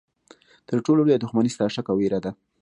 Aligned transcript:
تر 0.67 0.77
ټولو 0.85 1.01
لویه 1.03 1.19
دښمني 1.23 1.49
ستا 1.55 1.65
شک 1.73 1.85
او 1.91 1.95
ویره 1.99 2.19
ده. 2.25 2.31